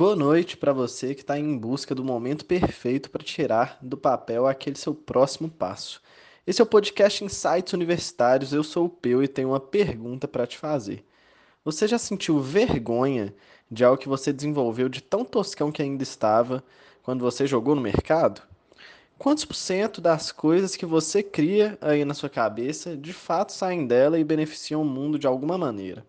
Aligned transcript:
Boa 0.00 0.16
noite 0.16 0.56
para 0.56 0.72
você 0.72 1.14
que 1.14 1.20
está 1.20 1.38
em 1.38 1.58
busca 1.58 1.94
do 1.94 2.02
momento 2.02 2.46
perfeito 2.46 3.10
para 3.10 3.22
tirar 3.22 3.76
do 3.82 3.98
papel 3.98 4.46
aquele 4.46 4.78
seu 4.78 4.94
próximo 4.94 5.46
passo. 5.46 6.00
Esse 6.46 6.62
é 6.62 6.64
o 6.64 6.66
podcast 6.66 7.22
Insights 7.22 7.74
Universitários. 7.74 8.54
Eu 8.54 8.64
sou 8.64 8.86
o 8.86 8.88
Peu 8.88 9.22
e 9.22 9.28
tenho 9.28 9.50
uma 9.50 9.60
pergunta 9.60 10.26
para 10.26 10.46
te 10.46 10.56
fazer. 10.56 11.04
Você 11.62 11.86
já 11.86 11.98
sentiu 11.98 12.40
vergonha 12.40 13.34
de 13.70 13.84
algo 13.84 14.00
que 14.00 14.08
você 14.08 14.32
desenvolveu 14.32 14.88
de 14.88 15.02
tão 15.02 15.22
toscão 15.22 15.70
que 15.70 15.82
ainda 15.82 16.02
estava 16.02 16.64
quando 17.02 17.20
você 17.20 17.46
jogou 17.46 17.74
no 17.74 17.82
mercado? 17.82 18.40
Quantos 19.18 19.44
por 19.44 19.54
cento 19.54 20.00
das 20.00 20.32
coisas 20.32 20.76
que 20.76 20.86
você 20.86 21.22
cria 21.22 21.76
aí 21.78 22.06
na 22.06 22.14
sua 22.14 22.30
cabeça 22.30 22.96
de 22.96 23.12
fato 23.12 23.52
saem 23.52 23.86
dela 23.86 24.18
e 24.18 24.24
beneficiam 24.24 24.80
o 24.80 24.86
mundo 24.86 25.18
de 25.18 25.26
alguma 25.26 25.58
maneira? 25.58 26.06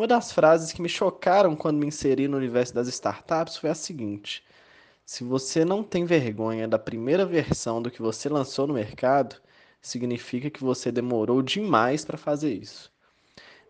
Uma 0.00 0.06
das 0.06 0.32
frases 0.32 0.72
que 0.72 0.80
me 0.80 0.88
chocaram 0.88 1.54
quando 1.54 1.76
me 1.76 1.86
inseri 1.86 2.26
no 2.26 2.38
universo 2.38 2.72
das 2.74 2.88
startups 2.88 3.58
foi 3.58 3.68
a 3.68 3.74
seguinte: 3.74 4.42
se 5.04 5.22
você 5.22 5.62
não 5.62 5.84
tem 5.84 6.06
vergonha 6.06 6.66
da 6.66 6.78
primeira 6.78 7.26
versão 7.26 7.82
do 7.82 7.90
que 7.90 8.00
você 8.00 8.26
lançou 8.26 8.66
no 8.66 8.72
mercado, 8.72 9.36
significa 9.78 10.48
que 10.48 10.64
você 10.64 10.90
demorou 10.90 11.42
demais 11.42 12.02
para 12.02 12.16
fazer 12.16 12.50
isso. 12.50 12.90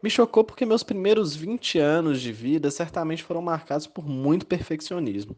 Me 0.01 0.09
chocou 0.09 0.45
porque 0.45 0.65
meus 0.65 0.85
primeiros 0.85 1.35
20 1.35 1.81
anos 1.81 2.21
de 2.21 2.33
vida 2.33 2.71
certamente 2.71 3.25
foram 3.25 3.43
marcados 3.43 3.89
por 3.89 4.07
muito 4.07 4.47
perfeccionismo, 4.47 5.37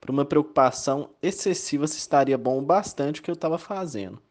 por 0.00 0.08
uma 0.08 0.24
preocupação 0.24 1.10
excessiva 1.20 1.88
se 1.88 1.98
estaria 1.98 2.38
bom 2.38 2.58
o 2.58 2.62
bastante 2.62 3.18
o 3.18 3.24
que 3.24 3.30
eu 3.32 3.34
estava 3.34 3.58
fazendo. 3.58 4.22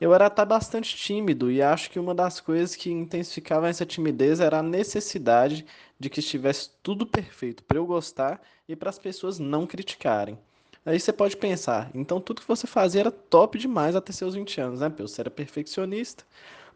Eu 0.00 0.14
era 0.14 0.26
até 0.26 0.44
bastante 0.44 0.96
tímido 0.96 1.50
e 1.50 1.60
acho 1.60 1.90
que 1.90 1.98
uma 1.98 2.14
das 2.14 2.38
coisas 2.38 2.76
que 2.76 2.88
intensificava 2.90 3.68
essa 3.68 3.84
timidez 3.84 4.38
era 4.38 4.58
a 4.60 4.62
necessidade 4.62 5.66
de 5.98 6.08
que 6.08 6.20
estivesse 6.20 6.70
tudo 6.84 7.04
perfeito 7.04 7.64
para 7.64 7.78
eu 7.78 7.86
gostar 7.86 8.40
e 8.68 8.76
para 8.76 8.90
as 8.90 8.98
pessoas 8.98 9.40
não 9.40 9.66
criticarem. 9.66 10.38
Aí 10.86 11.00
você 11.00 11.12
pode 11.12 11.36
pensar, 11.36 11.90
então 11.92 12.20
tudo 12.20 12.40
que 12.40 12.46
você 12.48 12.66
fazia 12.66 13.00
era 13.00 13.10
top 13.10 13.58
demais 13.58 13.96
até 13.96 14.12
seus 14.12 14.34
20 14.34 14.60
anos, 14.60 14.80
né? 14.80 14.88
Você 14.98 15.20
era 15.20 15.30
perfeccionista. 15.30 16.24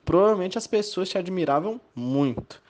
Provavelmente 0.04 0.58
as 0.58 0.66
pessoas 0.66 1.08
te 1.08 1.16
admiravam 1.16 1.80
muito. 1.94 2.60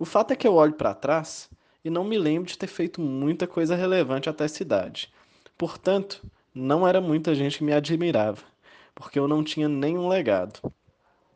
O 0.00 0.04
fato 0.04 0.32
é 0.32 0.36
que 0.36 0.48
eu 0.48 0.54
olho 0.54 0.72
para 0.72 0.94
trás 0.94 1.48
e 1.84 1.88
não 1.88 2.02
me 2.02 2.18
lembro 2.18 2.48
de 2.48 2.58
ter 2.58 2.66
feito 2.66 3.00
muita 3.00 3.46
coisa 3.46 3.76
relevante 3.76 4.28
até 4.28 4.44
essa 4.44 4.62
idade. 4.62 5.12
Portanto, 5.56 6.24
não 6.52 6.86
era 6.86 7.00
muita 7.00 7.36
gente 7.36 7.58
que 7.58 7.64
me 7.64 7.72
admirava 7.72 8.42
porque 8.96 9.18
eu 9.18 9.28
não 9.28 9.44
tinha 9.44 9.68
nenhum 9.68 10.08
legado. 10.08 10.58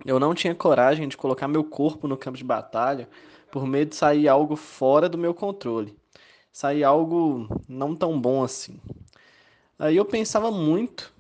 Eu 0.05 0.19
não 0.19 0.35
tinha 0.35 0.55
coragem 0.55 1.07
de 1.07 1.17
colocar 1.17 1.47
meu 1.47 1.63
corpo 1.63 2.09
no 2.09 2.17
campo 2.17 2.39
de 2.39 2.43
batalha 2.43 3.09
por 3.53 3.67
medo 3.67 3.91
de 3.91 3.97
sair 3.97 4.27
algo 4.27 4.57
fora 4.57 5.09
do 5.09 5.19
meu 5.19 5.35
controle, 5.35 5.97
sair 6.51 6.83
algo 6.83 7.47
não 7.69 7.95
tão 7.95 8.19
bom 8.19 8.43
assim. 8.43 8.81
Aí 9.79 9.97
eu 9.97 10.05
pensava 10.05 10.51
muito 10.51 11.13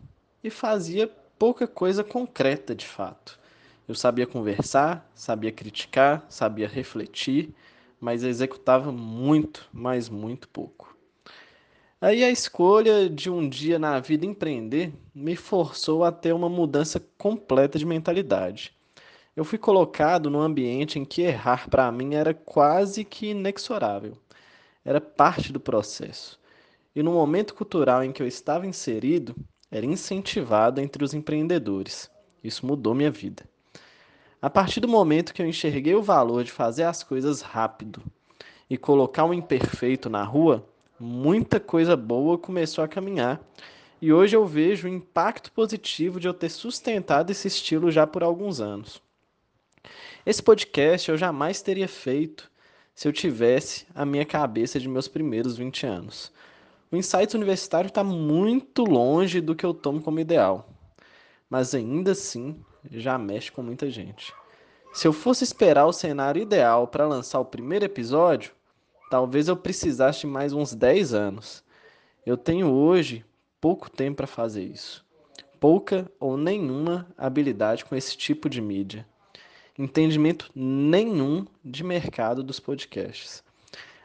e 0.42 0.48
fazia 0.48 1.06
pouca 1.38 1.66
coisa 1.66 2.02
concreta 2.02 2.74
de 2.74 2.86
fato. 2.86 3.38
Eu 3.86 3.94
sabia 3.94 4.26
conversar, 4.26 5.10
sabia 5.14 5.52
criticar, 5.52 6.24
sabia 6.28 6.68
refletir, 6.68 7.54
mas 8.00 8.22
executava 8.22 8.90
muito, 8.90 9.68
mas 9.72 10.08
muito 10.08 10.48
pouco. 10.48 10.96
Aí 12.02 12.24
a 12.24 12.30
escolha 12.30 13.10
de 13.10 13.28
um 13.28 13.46
dia 13.46 13.78
na 13.78 14.00
vida 14.00 14.24
empreender 14.24 14.90
me 15.14 15.36
forçou 15.36 16.02
a 16.02 16.10
ter 16.10 16.32
uma 16.32 16.48
mudança 16.48 16.98
completa 17.18 17.78
de 17.78 17.84
mentalidade. 17.84 18.74
Eu 19.36 19.44
fui 19.44 19.58
colocado 19.58 20.30
num 20.30 20.40
ambiente 20.40 20.98
em 20.98 21.04
que 21.04 21.20
errar 21.20 21.68
para 21.68 21.92
mim 21.92 22.14
era 22.14 22.32
quase 22.32 23.04
que 23.04 23.32
inexorável. 23.32 24.16
Era 24.82 24.98
parte 24.98 25.52
do 25.52 25.60
processo. 25.60 26.40
E 26.96 27.02
no 27.02 27.12
momento 27.12 27.54
cultural 27.54 28.02
em 28.02 28.12
que 28.12 28.22
eu 28.22 28.26
estava 28.26 28.66
inserido, 28.66 29.36
era 29.70 29.84
incentivado 29.84 30.80
entre 30.80 31.04
os 31.04 31.12
empreendedores. 31.12 32.10
Isso 32.42 32.64
mudou 32.64 32.94
minha 32.94 33.10
vida. 33.10 33.44
A 34.40 34.48
partir 34.48 34.80
do 34.80 34.88
momento 34.88 35.34
que 35.34 35.42
eu 35.42 35.46
enxerguei 35.46 35.94
o 35.94 36.02
valor 36.02 36.44
de 36.44 36.50
fazer 36.50 36.84
as 36.84 37.02
coisas 37.02 37.42
rápido 37.42 38.02
e 38.70 38.78
colocar 38.78 39.26
o 39.26 39.34
imperfeito 39.34 40.08
na 40.08 40.24
rua, 40.24 40.66
muita 41.00 41.58
coisa 41.58 41.96
boa 41.96 42.36
começou 42.36 42.84
a 42.84 42.88
caminhar. 42.88 43.40
E 44.02 44.12
hoje 44.12 44.36
eu 44.36 44.46
vejo 44.46 44.86
o 44.86 44.90
impacto 44.90 45.50
positivo 45.52 46.20
de 46.20 46.28
eu 46.28 46.34
ter 46.34 46.50
sustentado 46.50 47.30
esse 47.30 47.48
estilo 47.48 47.90
já 47.90 48.06
por 48.06 48.22
alguns 48.22 48.60
anos. 48.60 49.00
Esse 50.26 50.42
podcast 50.42 51.10
eu 51.10 51.16
jamais 51.16 51.62
teria 51.62 51.88
feito 51.88 52.50
se 52.94 53.08
eu 53.08 53.12
tivesse 53.12 53.86
a 53.94 54.04
minha 54.04 54.26
cabeça 54.26 54.78
de 54.78 54.88
meus 54.88 55.08
primeiros 55.08 55.56
20 55.56 55.86
anos. 55.86 56.30
O 56.92 56.96
insight 56.96 57.34
universitário 57.34 57.88
está 57.88 58.04
muito 58.04 58.84
longe 58.84 59.40
do 59.40 59.54
que 59.54 59.64
eu 59.64 59.72
tomo 59.72 60.02
como 60.02 60.20
ideal, 60.20 60.68
mas 61.48 61.74
ainda 61.74 62.12
assim 62.12 62.62
já 62.90 63.16
mexe 63.16 63.50
com 63.50 63.62
muita 63.62 63.90
gente. 63.90 64.34
Se 64.92 65.06
eu 65.06 65.12
fosse 65.12 65.44
esperar 65.44 65.86
o 65.86 65.92
cenário 65.92 66.42
ideal 66.42 66.88
para 66.88 67.06
lançar 67.06 67.38
o 67.38 67.44
primeiro 67.44 67.84
episódio, 67.84 68.52
Talvez 69.10 69.48
eu 69.48 69.56
precisasse 69.56 70.24
mais 70.24 70.52
uns 70.52 70.72
10 70.72 71.14
anos. 71.14 71.64
Eu 72.24 72.36
tenho 72.36 72.70
hoje 72.70 73.24
pouco 73.60 73.90
tempo 73.90 74.18
para 74.18 74.26
fazer 74.28 74.62
isso. 74.62 75.04
Pouca 75.58 76.08
ou 76.20 76.36
nenhuma 76.36 77.08
habilidade 77.18 77.84
com 77.84 77.96
esse 77.96 78.16
tipo 78.16 78.48
de 78.48 78.60
mídia. 78.60 79.04
Entendimento 79.76 80.48
nenhum 80.54 81.44
de 81.64 81.82
mercado 81.82 82.40
dos 82.40 82.60
podcasts. 82.60 83.42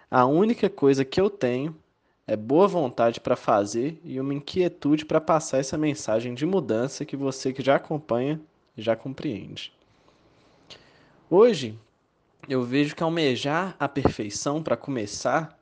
A 0.09 0.25
única 0.25 0.71
coisa 0.71 1.05
que 1.05 1.22
eu 1.22 1.29
tenho 1.29 1.77
é 2.25 2.35
boa 2.35 2.67
vontade 2.67 3.19
para 3.19 3.35
fazer 3.35 4.01
e 4.03 4.19
uma 4.19 4.33
inquietude 4.33 5.05
para 5.05 5.22
passar 5.22 5.59
essa 5.59 5.77
mensagem 5.77 6.33
de 6.33 6.47
mudança 6.47 7.05
que 7.05 7.16
você 7.16 7.53
que 7.53 7.61
já 7.61 7.75
acompanha 7.75 8.41
já 8.75 8.95
compreende. 8.95 9.72
Hoje 11.29 11.77
eu 12.47 12.61
vejo 12.61 12.95
que 12.95 13.01
almejar 13.01 13.75
a 13.79 13.88
perfeição 13.88 14.61
para 14.61 14.78
começar 14.78 15.57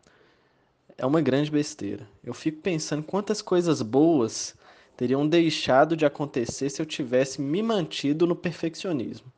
é 0.98 1.06
uma 1.06 1.22
grande 1.22 1.50
besteira. 1.50 2.08
Eu 2.24 2.34
fico 2.34 2.62
pensando 2.62 3.04
quantas 3.04 3.42
coisas 3.42 3.82
boas 3.82 4.56
teriam 4.98 5.28
deixado 5.28 5.96
de 5.96 6.06
acontecer 6.06 6.70
se 6.70 6.82
eu 6.82 6.86
tivesse 6.86 7.42
me 7.42 7.64
mantido 7.64 8.28
no 8.28 8.36
perfeccionismo. 8.36 9.32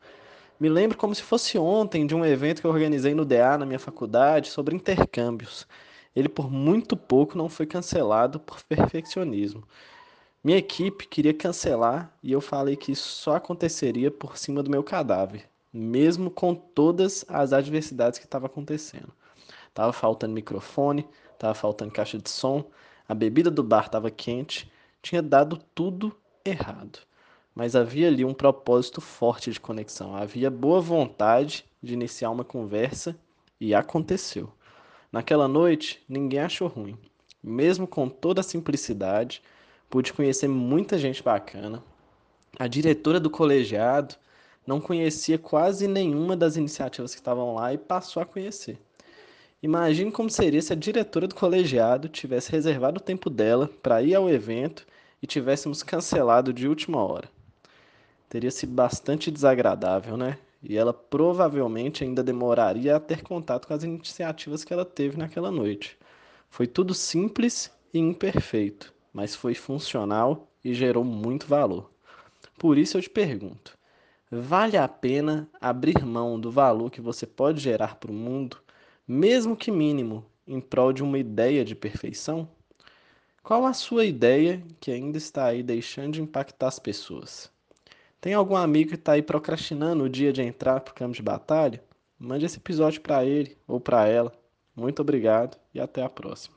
Me 0.60 0.70
lembro 0.70 0.98
como 0.98 1.14
se 1.14 1.22
fosse 1.22 1.58
ontem 1.58 2.08
de 2.08 2.16
um 2.16 2.26
evento 2.26 2.62
que 2.62 2.68
eu 2.68 2.72
organizei 2.72 3.14
no 3.14 3.26
DA 3.26 3.58
na 3.58 3.66
minha 3.66 3.80
faculdade 3.80 4.50
sobre 4.50 4.76
intercâmbios. 4.76 5.68
Ele 6.16 6.30
por 6.30 6.50
muito 6.50 6.98
pouco 6.98 7.38
não 7.38 7.50
foi 7.50 7.66
cancelado 7.66 8.40
por 8.40 8.64
perfeccionismo. 8.64 9.64
Minha 10.44 10.58
equipe 10.58 11.08
queria 11.08 11.34
cancelar 11.34 12.14
e 12.24 12.32
eu 12.32 12.42
falei 12.42 12.76
que 12.76 12.92
isso 12.92 13.08
só 13.10 13.36
aconteceria 13.36 14.10
por 14.10 14.38
cima 14.38 14.64
do 14.64 14.70
meu 14.70 14.84
cadáver 14.84 15.50
mesmo 15.76 16.32
com 16.32 16.56
todas 16.56 17.26
as 17.28 17.52
adversidades 17.52 18.18
que 18.18 18.24
estavam 18.26 18.46
acontecendo. 18.46 19.12
Tava 19.74 19.92
faltando 19.92 20.34
microfone, 20.34 21.06
tava 21.38 21.54
faltando 21.54 21.92
caixa 21.92 22.18
de 22.18 22.30
som, 22.30 22.64
a 23.10 23.14
bebida 23.14 23.52
do 23.52 23.62
bar 23.62 23.88
estava 23.88 24.10
quente, 24.10 24.72
tinha 25.02 25.22
dado 25.22 25.60
tudo 25.76 26.16
errado. 26.46 27.00
Mas 27.54 27.76
havia 27.76 28.08
ali 28.08 28.24
um 28.24 28.34
propósito 28.34 29.02
forte 29.02 29.52
de 29.52 29.60
conexão, 29.60 30.16
havia 30.16 30.50
boa 30.50 30.80
vontade 30.80 31.66
de 31.84 31.94
iniciar 31.94 32.30
uma 32.30 32.46
conversa 32.46 33.14
e 33.60 33.76
aconteceu. 33.76 34.50
Naquela 35.12 35.48
noite, 35.48 36.02
ninguém 36.08 36.40
achou 36.40 36.70
ruim. 36.70 36.98
Mesmo 37.44 37.86
com 37.86 38.08
toda 38.08 38.40
a 38.40 38.44
simplicidade, 38.44 39.42
pude 39.90 40.14
conhecer 40.14 40.48
muita 40.48 40.98
gente 40.98 41.22
bacana. 41.22 41.84
A 42.58 42.66
diretora 42.66 43.20
do 43.20 43.30
colegiado 43.30 44.16
não 44.66 44.82
conhecia 44.82 45.38
quase 45.38 45.88
nenhuma 45.88 46.36
das 46.36 46.56
iniciativas 46.56 47.14
que 47.14 47.20
estavam 47.22 47.56
lá 47.56 47.74
e 47.74 47.78
passou 47.78 48.22
a 48.22 48.26
conhecer. 48.26 48.78
Imagine 49.62 50.12
como 50.12 50.30
seria 50.30 50.62
se 50.62 50.74
a 50.74 50.76
diretora 50.76 51.28
do 51.28 51.36
colegiado 51.36 52.08
tivesse 52.08 52.52
reservado 52.52 53.00
o 53.00 53.04
tempo 53.04 53.30
dela 53.30 53.70
para 53.82 54.02
ir 54.02 54.14
ao 54.14 54.30
evento 54.30 54.86
e 55.22 55.28
tivéssemos 55.28 55.82
cancelado 55.82 56.54
de 56.54 56.68
última 56.68 57.04
hora. 57.04 57.30
Teria 58.30 58.52
sido 58.52 58.74
bastante 58.74 59.32
desagradável, 59.32 60.18
né? 60.18 60.38
E 60.62 60.78
ela 60.78 60.94
provavelmente 60.94 62.04
ainda 62.04 62.24
demoraria 62.24 62.96
a 62.96 63.00
ter 63.00 63.22
contato 63.22 63.68
com 63.68 63.74
as 63.74 63.84
iniciativas 63.84 64.64
que 64.64 64.74
ela 64.74 64.86
teve 64.86 65.18
naquela 65.18 65.52
noite. 65.52 65.98
Foi 66.50 66.68
tudo 66.68 66.94
simples 66.94 67.72
e 67.94 68.00
imperfeito, 68.00 68.94
mas 69.14 69.36
foi 69.36 69.54
funcional 69.54 70.48
e 70.64 70.74
gerou 70.74 71.04
muito 71.04 71.48
valor. 71.48 71.90
Por 72.58 72.78
isso 72.78 72.98
eu 72.98 73.02
te 73.02 73.10
pergunto: 73.10 73.78
Vale 74.32 74.76
a 74.76 74.88
pena 74.88 75.48
abrir 75.62 76.04
mão 76.04 76.40
do 76.40 76.50
valor 76.50 76.90
que 76.90 77.00
você 77.00 77.28
pode 77.28 77.62
gerar 77.62 77.96
para 77.96 78.10
o 78.10 78.14
mundo, 78.14 78.58
mesmo 79.08 79.56
que 79.56 79.70
mínimo, 79.70 80.26
em 80.48 80.60
prol 80.60 80.92
de 80.92 81.04
uma 81.04 81.20
ideia 81.20 81.64
de 81.64 81.76
perfeição? 81.76 82.50
Qual 83.44 83.64
a 83.66 83.74
sua 83.74 84.04
ideia 84.04 84.64
que 84.80 84.90
ainda 84.90 85.20
está 85.20 85.46
aí 85.46 85.62
deixando 85.62 86.14
de 86.14 86.22
impactar 86.24 86.68
as 86.68 86.80
pessoas? 86.80 87.52
Tem 88.20 88.34
algum 88.34 88.56
amigo 88.56 88.90
que 88.90 88.96
está 88.96 89.12
aí 89.12 89.22
procrastinando 89.22 90.04
o 90.04 90.10
dia 90.10 90.34
de 90.34 90.42
entrar 90.42 90.80
para 90.80 90.92
o 90.92 90.96
campo 90.96 91.14
de 91.14 91.22
batalha? 91.22 91.84
Mande 92.18 92.48
esse 92.48 92.58
episódio 92.58 93.02
para 93.02 93.24
ele 93.24 93.56
ou 93.68 93.80
para 93.80 94.08
ela. 94.08 94.32
Muito 94.76 95.04
obrigado 95.04 95.58
e 95.72 95.80
até 95.80 96.02
a 96.04 96.10
próxima. 96.10 96.55